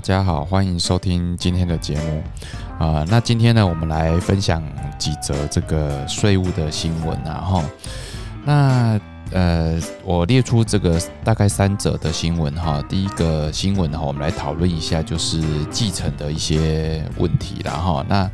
[0.00, 2.22] 大家好，欢迎收听今天的节目
[2.78, 3.04] 啊。
[3.06, 4.62] 那今天呢，我们来分享
[4.98, 7.34] 几则这个税务的新闻啊。
[7.34, 7.64] 哈，
[8.46, 8.98] 那
[9.30, 12.82] 呃，我列出这个大概三则的新闻哈。
[12.88, 15.38] 第一个新闻哈，我们来讨论一下就是
[15.70, 18.02] 继承的一些问题了哈。
[18.08, 18.30] 那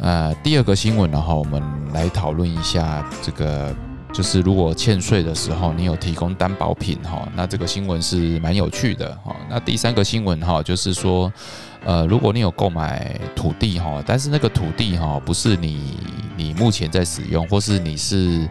[0.00, 3.70] 呃，第二个新闻的话，我们来讨论一下这个。
[4.16, 9.36] 就是如果欠税的时候，你有提供担保品哈，那这个新闻是蛮有趣的哈。
[9.50, 11.30] 那第三个新闻哈，就是说，
[11.84, 15.98] 呃，如果你有购买土地哈，但是那个土地哈不是你
[16.34, 18.48] 你目前在使用，或是你是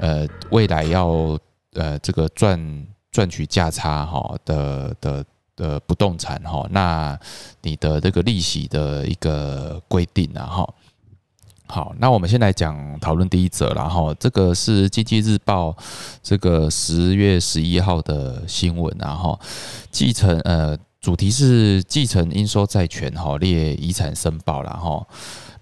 [0.00, 1.38] 呃未来要
[1.74, 7.16] 呃这个赚赚取价差哈的的的不动产哈，那
[7.62, 10.74] 你的这个利息的一个规定啊哈。
[11.66, 15.76] 好，那我们先来讲讨论第一则，然后这个是经济日报
[16.22, 19.38] 这个十月十一号的新闻，然后
[19.90, 25.06] 继承呃主题是继承应收债权哈列遗产申报，然后。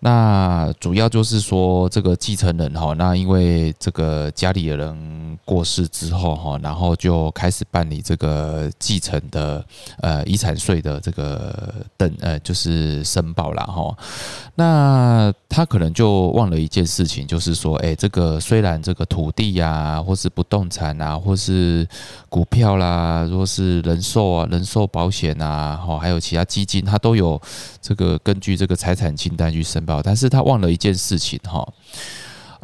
[0.04, 9.64] 那主要就是说，这个继承人哈，那因为这个家里的人过世之后哈，然后就开始办理这个继承的
[10.02, 13.96] 呃遗产税的这个等呃就是申报了哈。
[14.54, 21.88] 那他可能就忘了一件事情，就是说，哎，这个虽然这个土地呀，或是不动产啊，或是
[22.28, 27.40] 股票啦，如果是人寿啊、人寿保险啊，哈，还有其他基金，它都有
[27.80, 29.93] 这个根据这个财产清单去申报。
[30.02, 31.66] 但是他忘了一件事情哈，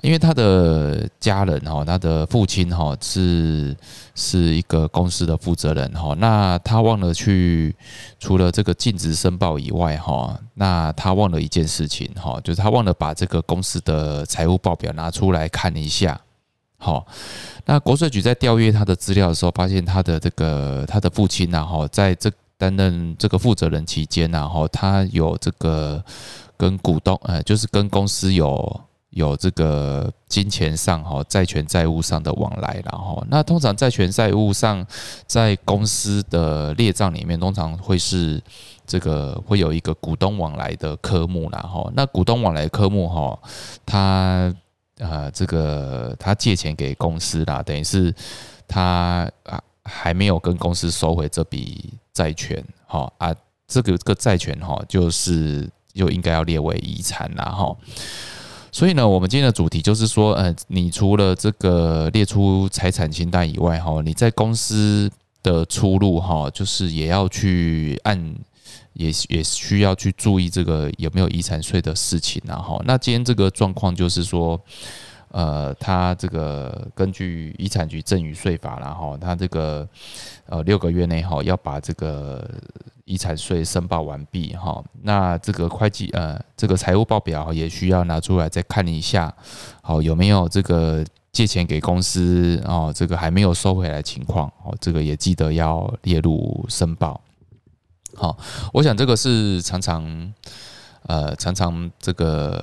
[0.03, 3.77] 因为他的家人哈，他的父亲哈是
[4.15, 7.75] 是一个公司的负责人哈，那他忘了去
[8.19, 16.19] 除了这个尽职申报以外哈，那他忘了一件事情哈，就是他忘了把这个公司的财务报表拿出来看一下。
[16.79, 17.07] 好，
[17.67, 26.03] 那国税局在调阅他的资料的时候，发现他的这个他的父亲呐哈，在这担任这个负责人期间呐哈，他有这个。
[26.61, 34.87] 跟股东，呃，就是跟公司有有这个金钱上哈，债权债务上的往来，然后那通常债权债务上，
[35.27, 38.39] 在公司的列账里面，通常会是
[38.87, 43.39] 这个会有一个股东往来的科目，然后那股东往来科目哈，
[43.87, 44.55] 他
[44.99, 48.15] 呃这个他借钱给公司啦，等于是
[48.69, 53.35] 他啊还没有跟公司收回这笔债权，哈啊
[53.67, 55.67] 这个这个债权哈就是。
[55.93, 57.77] 就应该要列为遗产啦，哈。
[58.73, 65.11] 所以呢，我们今天的主题就是说，呃，你除了这个列出财产清单以外，哈，你在公司
[65.43, 68.35] 的出路，哈，就是也要去按，
[68.93, 74.61] 也也需要去注意这个有没有遗产税的事情，然后，那今天这个状况就是说，
[75.31, 79.89] 呃，他这个根据遗产局赠与税法，然后他这个
[80.47, 82.49] 呃六个月内，哈，要把这个。
[83.07, 89.35] 遗产税申报完毕，哈，那这个会计呃，这个财务报表也需要拿出来再看一下，
[89.83, 97.21] 好有没有这个借钱给公司哦，这个还没有收回来情况，哦，这个也记得要列入申报。
[98.15, 98.39] 好，
[98.73, 100.33] 我想这个是常常
[101.09, 102.63] 呃常常这个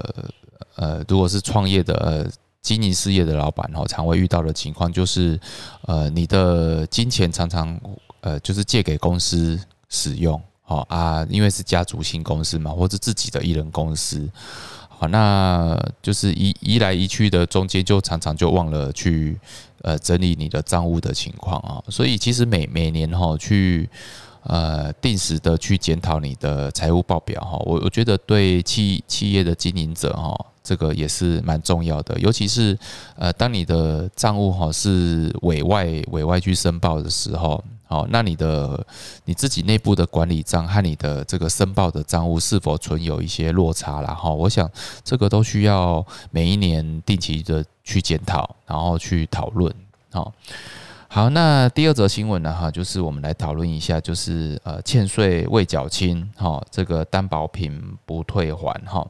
[0.77, 2.25] 呃，如果是创业的呃
[2.67, 5.39] 经营事业的老板哦，常会遇到的情况，就是
[5.83, 7.79] 呃你的金钱常常
[8.19, 9.57] 呃就是借给公司。
[9.89, 14.29] 使用好啊，因为是家族型公司嘛，或者自己的艺人公司，
[14.89, 19.39] 好，那就是移移来移去的中间，就常常就忘了去
[19.81, 23.89] 呃整理你的账务的情况啊，所以其实每每年哈去
[24.43, 30.35] 呃定时的去检讨你的财务报表哈，我我觉得对企企业的经营者哈，
[30.67, 32.77] 这个也是蛮重要的，尤其是
[33.15, 37.63] 呃当你的账务哈是委外委外去申报的时候。
[37.89, 38.85] 好，那你的
[39.23, 44.13] 你自己内部的管理账和你的这个申报的账务是否存有一些落差了？
[44.13, 44.69] 哈，我想
[45.05, 49.73] 这个都需要每一年定期的去检讨，然后去讨论。
[50.11, 50.33] 好，
[51.07, 52.53] 好，那第二则新闻呢？
[52.53, 59.07] 哈，就是我们来讨论一下，就是呃，欠税未缴清，哈，这个担保品不退还，哈。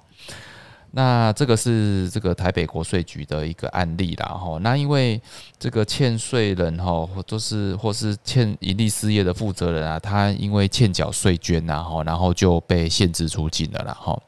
[0.98, 4.58] 那这个是这个台北国税局的一个案例啦，哈。
[4.62, 5.22] 那因为
[5.60, 14.20] 这个欠税人哈，或都是或是欠盈利事业的负责人啊，他因为欠缴税捐呐，哈，然后就被限制出境了啦，哈。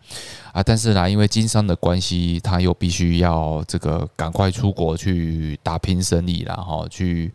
[0.54, 7.34] 啊，但是呢，因为经商的关系，他又必须要这个赶快出国去打拼生意然后去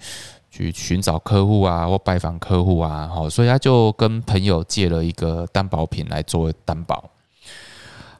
[0.48, 7.10] 去寻找客户啊，或拜访客户啊，哈，所以他就跟朋友借了一个担保品来做担保。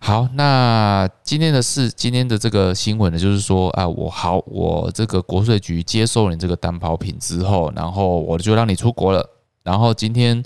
[0.06, 9.26] 好，那今天的事，今天的这个新闻呢，就是说啊，我好，我这个国税局接受你这个担保品之后，然后我就让你出国了。
[9.62, 10.44] 然后今天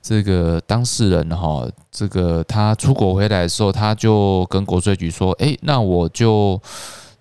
[0.00, 6.62] 这个当事人哈，这个他出国回来的时候，他就跟国税局说：“诶，那我就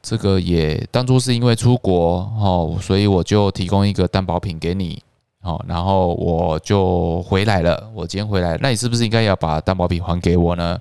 [0.03, 5.01] 这个也当初是因为出国哈，所以我就提供一个担保品给你，
[5.41, 7.89] 好，然后我就回来了。
[7.95, 10.77] 我今天回来，那你是不是应该要把担保品还给我呢？”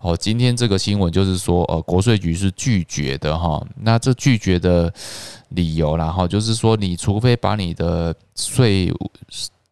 [0.00, 3.60] 哦，今天这个新闻就是说，呃，国税局是拒绝的哈。
[3.80, 4.92] 那这拒绝的
[5.48, 8.94] 理由，然后就是说，你除非把你的税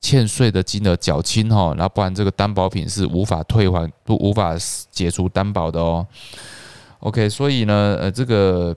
[0.00, 4.56] 欠税的金额缴清哈，那不然这个担保品是无法退还，不无法
[4.90, 6.05] 解除担保的哦。
[6.99, 8.76] OK，所以呢，呃，这个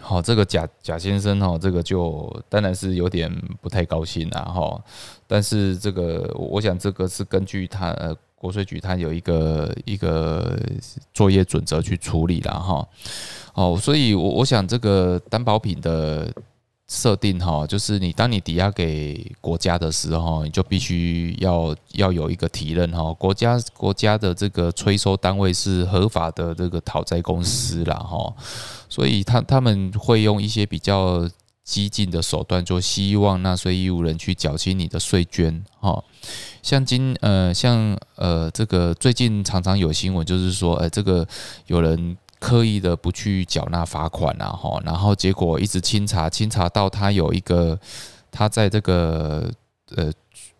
[0.00, 4.82] 好，这个贾贾先生哈，这个就当然是有点不太高兴了哈。
[5.28, 8.16] 但是这个，我想这个是根据他呃。
[8.40, 10.58] 国税局它有一个一个
[11.12, 12.88] 作业准则去处理了哈，
[13.52, 16.32] 哦，所以我我想这个担保品的
[16.88, 28.34] 设定哈，就是你当你抵押给国家的时候，你就必须要要有一个提认哈，国家国家的这个催收单位是合法的这个讨债公司了哈，
[28.88, 31.28] 所以他他们会用一些比较
[31.70, 36.02] 激进的手段，就希望纳税义务人去缴清你的税捐哈。
[36.62, 41.24] 像今呃像呃这个最近常常有新闻，就是说，呃这个
[41.66, 47.78] 有人刻意的不去缴纳罚款啊，哈，然后结果一直清查，清查到他有一个
[48.32, 49.48] 他在这个
[49.94, 50.12] 呃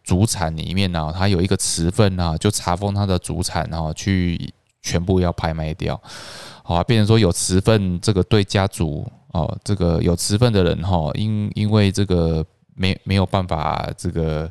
[0.04, 6.00] 主产里面呢，他有一个持份啊，就查封他的主产，然后去全部要拍卖掉，
[6.62, 12.44] 好啊，变成说有持份这个对家族哦，这个有持份的人哈，因因为这个
[12.74, 14.50] 没没有办法这个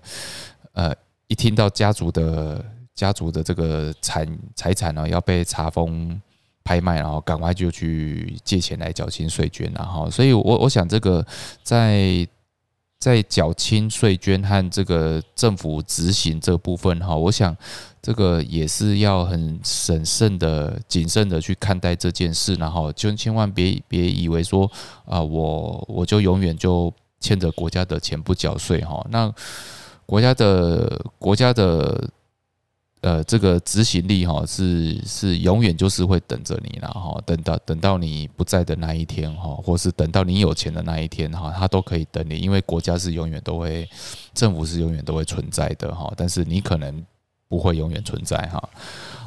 [0.73, 0.95] 呃。
[1.31, 2.65] 一听到家族的
[2.95, 6.19] 家族的这个产财产呢要被查封
[6.63, 11.23] 拍卖，然后赶快就去借钱来缴清税捐，然后，所以我我想这个
[11.61, 12.27] 在
[12.99, 17.55] 在缴清税捐和这个政府执行这部分哈，我想
[18.01, 24.69] 这个也是要很审慎的、谨慎的去看待这件事，然后就千万别别以为说
[25.05, 29.33] 啊，我我就永远就欠着国家的钱不缴税哈，那。
[30.09, 32.09] 国家的国家的
[33.01, 43.87] 呃，这个执行力哈，是是永远就是会等着你了哈，等到等到你不在的那一天哈，或是等到你有钱的那一天哈，他都可以等你，因为国家是永远都会，
[44.33, 47.01] 政府是永远都会存在的哈，但是你可能
[47.47, 48.61] 不会永远存在哈。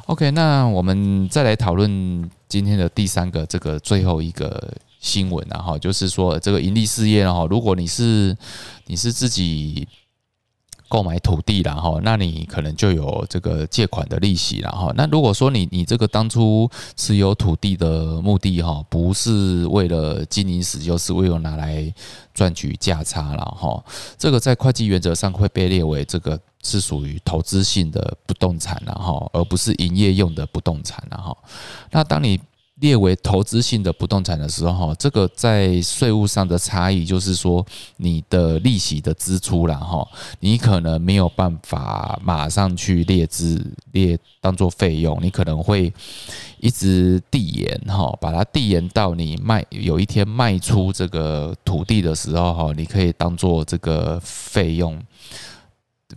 [0.05, 8.37] OK，那我们再来讨论今天的第三个这个最后一个新闻啊哈，就是说这个盈利事业哈，如果你是
[8.85, 9.87] 你是自己。
[10.93, 21.91] 购买土地然后那你可能就有这个借款的利息然后那如果说你你这个当初持有土地的目的哈，不是为了经营使用，是为了拿来
[22.31, 23.83] 赚取价差了哈，
[24.19, 31.35] 这个在会计原则上会被列为这个是属于投资性的不动产然后而不是营业用的不动产然后
[31.89, 32.39] 那当你。
[32.79, 37.65] 列为投资性的不动产的时候，哈，这个在税务上的差异就是说，
[37.97, 40.05] 你的利息的支出了哈，
[40.39, 45.93] 你可能没有办法马上去列支列当做费用，你可能会
[46.59, 54.99] 一直递延哈，把它递延到你卖有一天卖出这个土地的时候哈，你可以当做这个费用。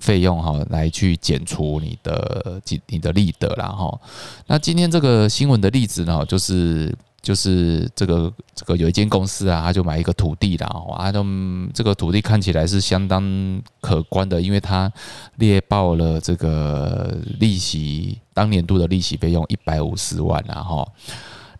[0.01, 4.01] 费用哈，来去减除你的你你的利得啦哈。
[4.47, 11.25] 那今天这个新闻的例子呢，就是就是这个这个有一间公司啊，他就买一个土地啦，啊，都
[11.73, 14.93] 这个土地看起来是相当可观的，因为他
[15.37, 20.87] 列报了这个利息当年度的利息费用一百五十万啊哈。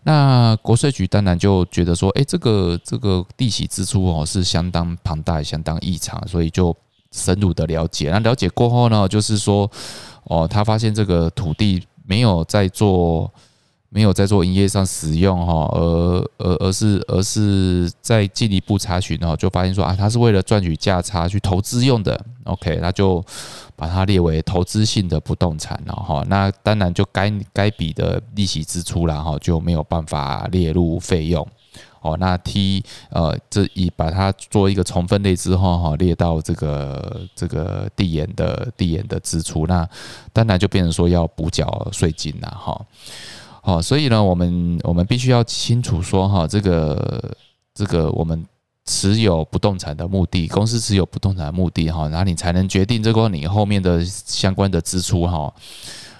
[0.03, 6.75] 那国税局当然就觉得说，哎，这个这个利息支出哦是相当庞大、相当异常，所以就。
[7.11, 9.69] 深入的了解，那了解过后呢，就是说，
[10.25, 13.31] 哦，他发现这个土地没有在做，
[13.89, 23.23] 没有在做营业上使用哈，而而而是而是在进一步查询哦，就发现说啊，他是为了赚取价差去投资用的，OK，那就
[23.75, 31.47] 把它列为投资性的不动产了哈，那当然就该该笔的利息支出了哈，就没有办法列入费用。
[32.07, 39.87] 哦，那 T 呃，这一把它做一个重分类之后哈，列到这个这个递延的递延的支出，那
[40.31, 42.85] 当然就变成说要补缴税金了哈。
[43.61, 47.35] 好，所以呢，我们我们必须要清楚说哈，这个
[47.73, 48.45] 这个我们
[48.85, 55.53] 持有不动产的目的，公司持有不动产的目的哈，然后你才能决定这个你后面的相关的支出哈，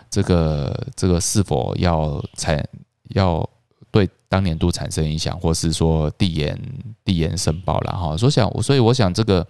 [0.10, 2.62] 这个这个是否要才
[3.10, 3.50] 要。
[3.98, 6.60] 对当年度产生影响，或是说递延
[7.04, 9.48] 递延申报了哈，所以想，所以我想这个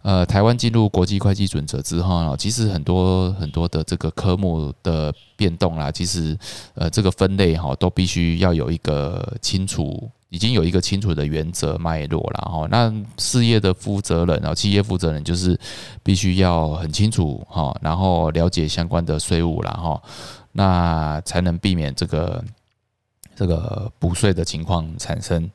[0.00, 6.38] 呃，台湾进入国际会计准则之后呢，其实很多很多的这个科目的变动啦，其实
[6.74, 12.66] 呃，这个分类哈，都必须要有一个清楚，已经有一个清楚的原则脉络了哈。
[12.70, 15.58] 那事业的负责人啊，企业负责人就是
[16.02, 20.00] 必须要很清楚哈，然后了解相关的税务了哈，
[20.52, 22.42] 那才能避免这个。
[23.36, 25.50] 这个补税的情况产生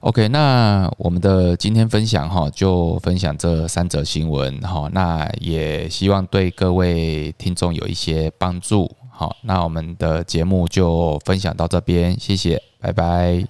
[0.00, 8.90] ，OK，那我们的今天分享哈，就分享这三则新闻哈，那也希望对各位听众有一些帮助。
[9.10, 13.44] 好，那我们的节目就分享到这边，谢谢，拜拜。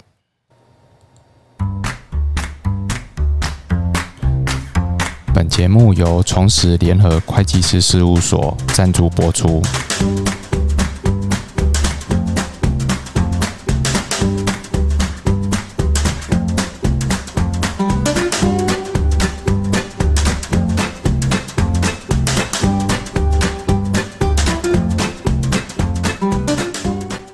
[5.33, 9.61] 本节目由重实联合会计师事务所赞助播出。